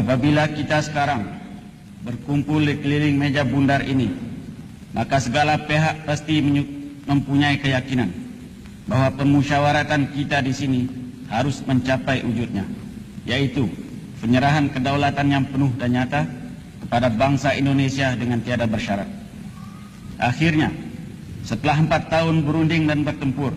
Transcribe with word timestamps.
apabila 0.00 0.48
kita 0.48 0.80
sekarang 0.80 1.28
berkumpul 2.00 2.64
di 2.64 2.80
keliling 2.80 3.20
meja 3.20 3.44
bundar 3.44 3.84
ini, 3.84 4.08
maka 4.96 5.20
segala 5.20 5.60
pihak 5.68 6.08
pasti 6.08 6.40
mempunyai 7.04 7.60
keyakinan 7.60 8.08
bahwa 8.88 9.12
pemusyawaratan 9.20 10.10
kita 10.16 10.40
di 10.40 10.52
sini 10.56 10.80
harus 11.28 11.60
mencapai 11.62 12.24
wujudnya, 12.24 12.64
yaitu 13.28 13.68
penyerahan 14.18 14.72
kedaulatan 14.72 15.26
yang 15.30 15.44
penuh 15.46 15.70
dan 15.76 15.94
nyata 15.94 16.26
kepada 16.82 17.12
bangsa 17.12 17.54
Indonesia 17.54 18.16
dengan 18.16 18.40
tiada 18.42 18.64
bersyarat. 18.66 19.06
Akhirnya, 20.18 20.74
setelah 21.46 21.86
empat 21.86 22.10
tahun 22.10 22.42
berunding 22.42 22.88
dan 22.88 23.06
bertempur, 23.06 23.54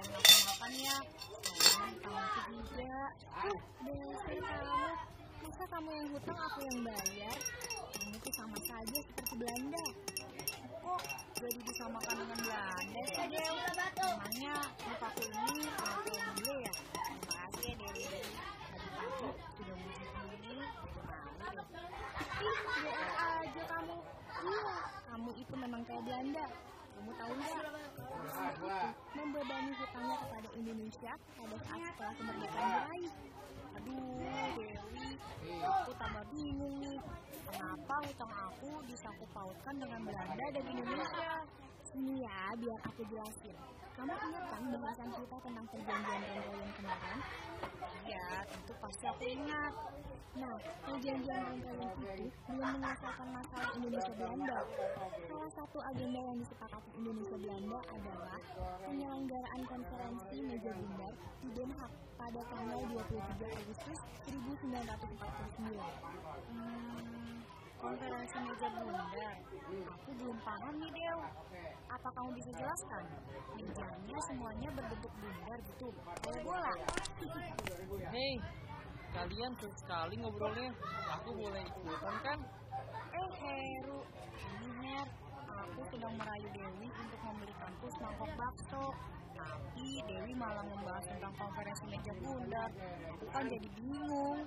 aku 0.00 0.08
juga 2.64 3.12
kamu 3.28 3.52
masa 5.44 5.64
kamu 5.68 5.92
yang 5.92 6.08
hutang 6.16 6.40
aku 6.40 6.64
yang 6.64 6.80
bayar 6.88 7.36
kamu 8.00 8.16
tuh 8.24 8.32
sama 8.32 8.56
saja 8.64 8.98
seperti 9.04 9.34
Belanda 9.36 9.84
kok 10.80 11.04
jadi 11.36 11.60
disamakan 11.68 12.16
dengan 12.16 12.40
Belanda 12.40 13.00
sih 13.12 13.28
Dew 13.28 13.54
emangnya 14.00 14.56
mukaku 14.88 15.20
ini 15.28 15.68
aku 15.68 16.08
yang 16.16 16.32
beli 16.40 16.64
ya 16.64 16.72
terima 16.96 17.28
kasih 17.28 17.68
ya 17.68 17.76
Dewi 17.76 18.24
pagi-pagi 18.72 19.28
sudah 19.52 19.76
musim 19.84 20.08
ini 20.40 20.64
Ih, 22.40 22.56
aja 23.20 23.62
kamu. 23.68 24.00
Iya, 24.40 24.72
kamu 25.12 25.30
itu 25.36 25.54
memang 25.60 25.84
kayak 25.84 26.08
Belanda. 26.08 26.48
Kamu 27.00 27.16
tahu 27.16 27.32
nggak? 27.32 28.92
Membebani 29.16 29.72
hutangnya 29.72 30.16
kepada 30.20 30.48
Indonesia 30.52 31.12
pada 31.16 31.56
saat 31.64 31.80
setelah 31.96 32.14
kemerdekaan 32.20 32.68
diraih. 32.68 33.12
Aduh, 33.80 34.20
Dewi, 34.60 35.08
aku 35.64 35.92
tambah 35.96 36.24
bingung 36.28 36.76
nih. 36.84 37.00
Kenapa 37.48 37.94
hutang 38.04 38.32
aku 38.36 38.70
disangkut 38.84 39.28
pautkan 39.32 39.74
dengan 39.80 40.00
Belanda 40.04 40.46
dan 40.52 40.64
Indonesia? 40.68 41.32
Ini 41.96 42.14
ya, 42.20 42.40
biar 42.60 42.80
aku 42.84 43.00
jelasin. 43.08 43.56
Kamu 44.00 44.16
ingat 44.16 44.44
kan 44.48 44.64
bahasan 44.80 45.12
kita 45.12 45.36
tentang 45.44 45.66
perjanjian 45.68 46.20
Rangkaian 46.24 46.72
kemarin? 46.72 47.18
Iya, 48.08 48.26
tentu 48.48 48.72
pasti 48.80 49.04
aku 49.04 49.24
ingat. 49.28 49.72
Nah, 50.40 50.56
perjanjian 50.88 51.40
Rangkaian 51.44 51.84
itu 51.84 52.40
belum 52.48 52.68
menyelesaikan 52.80 53.28
masalah 53.28 53.70
Indonesia 53.76 54.12
Belanda. 54.16 54.56
Salah 55.28 55.50
satu 55.52 55.78
agenda 55.84 56.16
yang 56.16 56.38
disepakati 56.40 56.90
Indonesia 56.96 57.36
Belanda 57.44 57.78
adalah 57.92 58.40
penyelenggaraan 58.88 59.62
konferensi 59.68 60.36
meja 60.48 60.72
bundar 60.72 61.12
di 61.44 61.48
Den 61.52 61.70
Haag 61.76 61.92
pada 62.16 62.40
tanggal 62.56 62.80
23 62.96 63.52
Agustus 63.52 63.98
1949. 64.32 65.76
Hmm, 66.56 67.39
konferensi 68.20 68.52
meja 68.52 68.68
bundar. 68.76 69.36
Aku 69.96 70.10
belum 70.12 70.38
paham 70.44 70.74
nih, 70.76 70.90
Dew. 70.92 71.18
Apa 71.88 72.08
kamu 72.12 72.30
bisa 72.36 72.50
jelaskan? 72.52 73.04
Mejanya 73.56 74.18
semuanya 74.28 74.68
berbentuk 74.76 75.12
bundar 75.16 75.58
gitu. 75.64 75.88
Kayak 76.04 76.42
bola. 76.44 76.72
Hei, 78.12 78.34
kalian 79.16 79.52
seru 79.56 79.72
sekali 79.72 80.14
ngobrolnya. 80.20 80.68
Aku 81.16 81.28
boleh 81.32 81.64
ikutan 81.64 82.16
kan? 82.20 82.38
Eh 83.10 83.30
Heru, 83.40 83.98
ini 84.36 84.68
Her, 84.68 85.08
aku 85.48 85.80
sedang 85.88 86.14
merayu 86.20 86.48
Dewi 86.52 86.88
untuk 86.92 87.20
membelikanku 87.24 87.86
semangkok 87.96 88.30
bakso. 88.36 88.84
Tapi 89.32 89.88
Dewi 90.04 90.32
malah 90.36 90.64
membahas 90.68 91.04
tentang 91.08 91.32
konferensi 91.40 91.84
meja 91.88 92.12
bundar. 92.20 92.70
Aku 93.16 93.24
kan 93.32 93.48
jadi 93.48 93.68
bingung. 93.80 94.44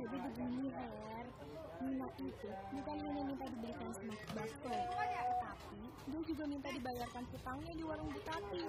Jadi 0.00 0.16
begini 0.16 0.72
Her, 0.72 1.26
Nina 1.84 2.08
itu 2.16 2.48
bukan 2.72 2.96
hanya 3.04 3.20
minta 3.20 3.44
dibelikan 3.52 3.90
semangkok 3.92 4.32
bakso, 4.32 4.72
tetapi 4.72 5.80
dia 6.08 6.20
juga 6.24 6.44
minta 6.48 6.68
dibayarkan 6.72 7.24
hutangnya 7.28 7.72
di 7.76 7.84
warung 7.84 8.08
Butati. 8.08 8.64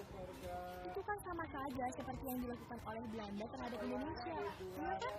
Itu 0.92 1.00
kan 1.08 1.18
sama 1.24 1.48
saja 1.48 1.86
seperti 1.96 2.24
yang 2.28 2.40
dilakukan 2.44 2.80
oleh 2.84 3.04
Belanda 3.16 3.46
terhadap 3.48 3.80
Indonesia. 3.80 4.38
Iya 4.60 4.94
kan? 5.00 5.16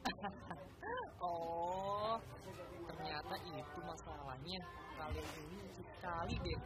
Oh, 1.20 2.16
ternyata 2.88 3.34
itu 3.44 3.78
masalahnya. 3.84 4.60
Kalian 4.96 5.28
ini 5.44 5.58
sekali 5.76 6.34
deh. 6.40 6.58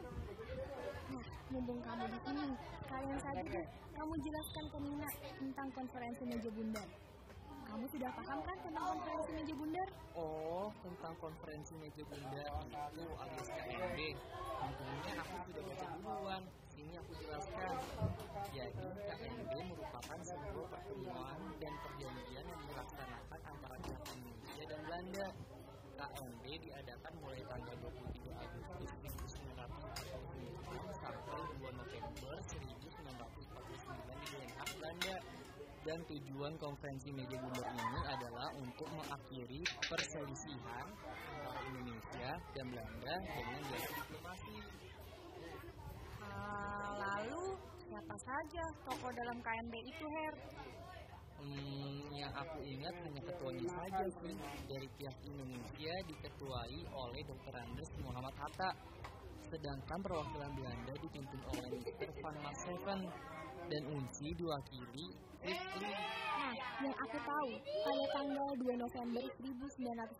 Nah, 1.10 1.26
mumpung 1.50 1.82
kamu 1.82 2.06
di 2.06 2.18
sini, 2.22 2.54
kalian 2.86 3.18
saja 3.18 3.42
deh, 3.42 3.66
kamu 3.98 4.14
jelaskan 4.14 4.64
ke 4.70 4.78
Nina 4.78 5.10
tentang 5.42 5.68
konferensi 5.74 6.22
meja 6.30 6.50
bundar. 6.54 6.88
Kamu 7.74 7.90
sudah 7.90 8.06
paham 8.14 8.38
kan 8.46 8.54
tentang 8.62 8.86
konferensi 8.86 9.34
meja 9.34 9.50
bundar? 9.58 9.88
Oh, 10.14 10.70
tentang 10.78 11.10
konferensi 11.18 11.74
meja 11.74 12.06
bundar 12.06 12.46
itu 12.70 13.02
alias 13.18 13.48
KMB. 13.50 13.98
Untungnya 14.62 15.12
aku 15.18 15.34
sudah 15.42 15.62
baca 15.66 15.86
duluan. 15.98 16.46
Sini 16.70 16.94
aku 16.94 17.18
jelaskan. 17.18 17.74
Jadi 18.54 18.78
KMB 18.78 19.74
merupakan 19.74 20.18
sebuah 20.22 20.66
pertemuan 20.70 21.38
dan 21.58 21.74
perjanjian 21.82 22.46
yang 22.46 22.62
dilaksanakan 22.62 23.40
antara 23.42 23.74
pihak 23.82 24.06
Indonesia 24.06 24.64
dan 24.70 24.78
Belanda. 24.86 25.26
KMB 25.98 26.44
diadakan 26.46 27.12
mulai 27.26 27.42
tanggal 27.42 27.74
23 27.74 28.38
Agustus 28.38 28.90
1949 29.02 31.02
sampai 31.02 31.42
2 31.58 31.74
November 31.74 32.34
1949 32.38 34.14
di 34.14 34.26
Den 34.30 34.50
Haag, 34.62 34.70
Belanda. 34.78 35.18
Dan 35.84 36.00
tujuan 36.08 36.56
konferensi 36.56 37.12
meja 37.12 37.36
bundar 37.36 37.68
ini 37.76 38.00
adalah 38.08 38.48
untuk 38.56 38.88
mengakhiri 38.88 39.60
perselisihan 39.84 40.86
antara 41.28 41.60
Indonesia 41.68 42.30
dan 42.56 42.64
Belanda 42.72 43.14
dengan 43.28 43.60
jalan 43.68 43.92
diplomasi. 43.92 44.56
Ah, 46.24 46.88
lalu, 46.96 47.44
siapa 47.84 48.16
saja 48.16 48.64
tokoh 48.88 49.12
dalam 49.12 49.38
KMB 49.44 49.74
itu, 49.84 50.04
Her? 50.08 50.34
Hmm, 51.44 52.00
yang 52.16 52.32
aku 52.32 52.58
ingat 52.64 52.94
hanya 53.04 53.22
ketuanya 53.28 53.68
saja 53.68 54.04
sih. 54.24 54.36
Dari 54.64 54.88
pihak 54.96 55.18
Indonesia 55.28 55.94
diketuai 56.08 56.78
oleh 56.96 57.20
Dr. 57.28 57.54
Andes 57.60 57.90
Muhammad 58.00 58.34
Hatta. 58.40 58.70
Sedangkan 59.52 59.98
perwakilan 60.00 60.50
Belanda 60.56 60.94
dipimpin 60.96 61.40
oleh 61.52 61.70
Mr. 61.76 62.08
Van 62.24 62.36
Maaseven 62.40 63.00
dan 63.68 63.82
Unsi 63.92 64.28
diwakili 64.32 65.33
Nah, 65.44 66.54
yang 66.80 66.94
aku 67.04 67.16
tahu, 67.20 67.50
pada 67.84 68.04
tanggal 68.16 68.50
2 68.64 68.80
November 68.80 69.24
1949, 69.44 70.16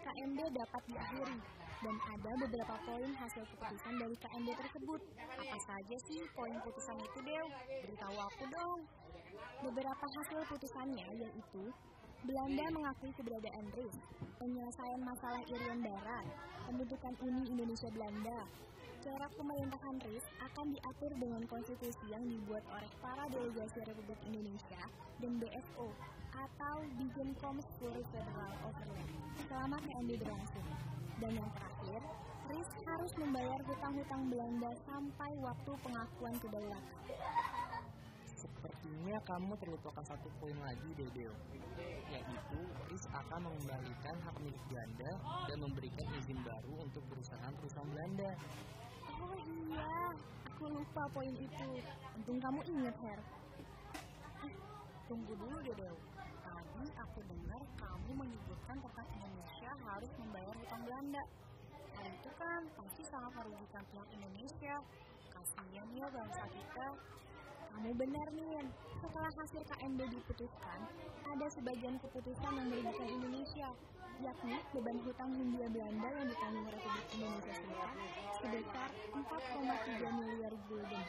KMB 0.00 0.38
dapat 0.56 0.82
diakhiri 0.88 1.38
dan 1.84 1.96
ada 2.00 2.30
beberapa 2.40 2.74
poin 2.88 3.12
hasil 3.12 3.44
keputusan 3.44 3.94
dari 4.00 4.16
KMB 4.16 4.48
tersebut. 4.56 5.00
Apa 5.36 5.58
saja 5.68 5.96
sih 6.08 6.20
poin 6.32 6.56
putusan 6.64 6.96
itu, 6.96 7.18
Dew? 7.28 7.44
Beritahu 7.84 8.16
aku 8.24 8.44
dong. 8.48 8.80
Beberapa 9.68 10.06
hasil 10.16 10.40
putusannya 10.48 11.06
yaitu 11.20 11.64
Belanda 12.24 12.64
mengakui 12.72 13.12
keberadaan 13.20 13.66
RIS, 13.76 13.96
penyelesaian 14.40 15.00
masalah 15.04 15.42
Irian 15.44 15.80
Barat, 15.84 16.26
pembentukan 16.64 17.12
Uni 17.20 17.42
Indonesia 17.52 17.88
Belanda, 17.92 18.38
Corak 19.04 19.36
pemerintahan 19.36 20.00
RIS 20.00 20.24
akan 20.40 20.72
diatur 20.72 21.12
dengan 21.20 21.44
konstitusi 21.44 22.08
yang 22.08 22.24
dibuat 22.24 22.64
oleh 22.72 22.88
para 23.04 23.28
delegasi 23.28 23.84
Republik 23.84 24.16
Indonesia 24.24 24.80
dan 25.20 25.36
BFO 25.36 25.92
atau 26.32 26.76
Bijenkoms 26.96 27.68
for 27.76 27.92
Federal 27.92 28.52
Overlap 28.64 29.08
selama 29.44 29.76
KMB 29.84 30.10
berlangsung. 30.24 30.68
Dan 31.20 31.36
yang 31.36 31.50
terakhir, 31.52 32.00
RIS 32.48 32.70
harus 32.88 33.12
membayar 33.20 33.60
hutang-hutang 33.68 34.22
Belanda 34.32 34.72
sampai 34.88 35.30
waktu 35.36 35.72
pengakuan 35.84 36.34
kedaulatan. 36.40 36.96
sepertinya 38.40 39.20
kamu 39.28 39.52
terlupakan 39.60 40.04
satu 40.04 40.28
poin 40.40 40.56
lagi, 40.64 40.88
Dedeo. 40.96 41.32
Yaitu, 42.08 42.60
RIS 42.88 43.04
akan 43.12 43.52
mengembalikan 43.52 44.16
hak 44.16 44.36
milik 44.40 44.64
Belanda 44.72 45.12
dan 45.44 45.58
memberikan 45.60 46.06
izin 46.24 46.40
baru 46.40 46.72
untuk 46.88 47.04
perusahaan-perusahaan 47.12 47.88
Belanda. 47.92 48.32
Oh 49.24 49.32
iya, 49.40 50.12
aku 50.44 50.68
lupa 50.68 51.08
poin 51.16 51.32
itu. 51.32 51.68
Untung 52.20 52.36
kamu 52.44 52.60
ingat, 52.68 52.92
Her. 53.00 53.20
Tunggu 55.08 55.32
dulu 55.32 55.56
deh. 55.64 55.96
Tadi 56.44 56.84
aku 57.00 57.18
dengar 57.24 57.62
kamu 57.80 58.10
menyebutkan 58.20 58.76
tentang 58.84 59.08
Indonesia 59.16 59.70
harus 59.88 60.12
membayar 60.20 60.52
hutang 60.60 60.82
Belanda. 60.84 61.22
Hal 61.96 62.06
itu 62.12 62.30
kan 62.36 62.60
pasti 62.76 63.02
sangat 63.08 63.32
merugikan 63.40 63.84
pihak 63.88 64.08
Indonesia. 64.12 64.74
Kasihan 65.32 65.88
ya 65.96 66.06
bangsa 66.12 66.44
kita. 66.52 66.88
Kamu 67.74 67.90
benar 67.96 68.28
nih, 68.36 68.68
setelah 69.02 69.32
hasil 69.34 69.62
KMB 69.66 70.00
diputuskan, 70.06 70.80
ada 71.26 71.46
sebagian 71.48 71.96
keputusan 71.98 72.52
yang 72.54 72.68
merugikan 72.70 73.08
Indonesia, 73.08 73.68
yakni 74.22 74.56
beban 74.70 74.98
hutang 75.02 75.30
Hindia 75.34 75.66
Belanda 75.72 76.08
yang 76.12 76.28
ditanggung 76.30 76.68
Republik 76.70 77.06
Indonesia 77.18 77.52
Serikat 77.56 77.90
sebesar 78.44 78.88
4,3 79.16 80.20
miliar 80.20 80.52
gulden. 80.68 81.04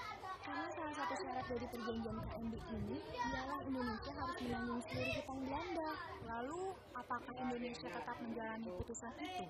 Karena 0.46 0.68
salah 0.72 0.94
satu 0.96 1.16
syarat 1.20 1.46
dari 1.52 1.68
perjanjian 1.68 2.18
KMB 2.22 2.54
ini 2.56 2.98
ialah 3.12 3.60
Indonesia 3.68 4.12
harus 4.16 4.38
menanggung 4.40 4.82
seluruh 4.88 5.14
hutang 5.20 5.40
Belanda. 5.44 5.90
Lalu, 6.24 6.62
apakah 6.96 7.34
Indonesia 7.36 7.88
tetap 7.92 8.18
menjalani 8.24 8.70
putusan 8.80 9.14
itu? 9.20 9.46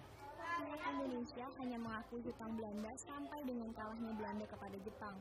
Pihak 0.55 0.81
Indonesia 0.97 1.45
hanya 1.61 1.77
mengakui 1.77 2.21
hutang 2.25 2.51
Belanda 2.57 2.91
sampai 2.97 3.39
dengan 3.45 3.69
kalahnya 3.75 4.11
Belanda 4.17 4.45
kepada 4.49 4.77
Jepang. 4.81 5.15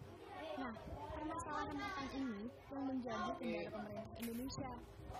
Nah, 0.56 0.74
permasalahan 1.12 1.76
hutang 1.76 2.10
ini 2.16 2.42
yang 2.70 2.84
menjadi 2.86 3.30
kendala 3.36 3.70
pemerintah 3.74 4.16
Indonesia 4.24 4.70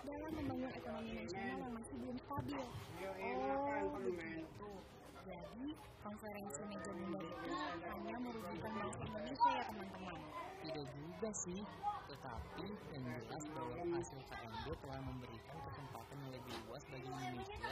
dalam 0.01 0.31
membangun 0.33 0.71
ekonomi 0.71 1.11
nasional 1.19 1.57
yang 1.61 1.73
masih 1.77 1.95
belum 1.99 2.17
stabil. 2.25 2.63
Oh, 2.63 3.85
begitu. 4.01 4.71
Jadi, 5.25 5.73
konferensi 6.05 6.61
meja 6.69 6.91
bundar 6.93 7.23
itu 7.25 7.49
hanya 7.81 8.15
merugikan 8.21 8.73
bangsa 8.77 9.01
Indonesia 9.09 9.49
ya 9.57 9.63
teman-teman. 9.65 10.19
Tidak 10.61 10.85
juga 10.93 11.29
sih, 11.33 11.61
tetapi 12.05 12.65
yang 12.93 13.05
jelas 13.09 13.43
bahwa 13.49 13.73
hasil 13.89 14.19
KMB 14.29 14.65
telah 14.85 15.01
memberikan 15.01 15.57
kesempatan 15.65 16.17
yang 16.21 16.31
lebih 16.37 16.53
luas 16.69 16.83
bagi 16.93 17.09
Indonesia 17.09 17.71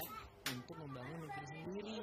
untuk 0.49 0.75
membangun 0.81 1.19
negeri 1.29 1.45
sendiri. 1.45 1.97